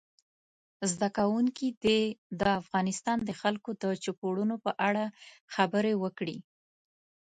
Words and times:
زده 0.91 1.09
کوونکي 1.17 1.67
دې 1.83 2.01
د 2.39 2.41
افغانستان 2.61 3.17
د 3.23 3.29
خلکو 3.41 3.69
د 3.83 3.83
چوپړونو 4.03 4.55
په 4.65 4.71
اړه 4.87 5.03
خبرې 5.53 5.93
وکړي. 6.03 6.37